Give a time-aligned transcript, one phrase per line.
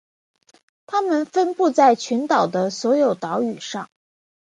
[0.87, 3.87] 它们分布在群岛的所有岛屿上。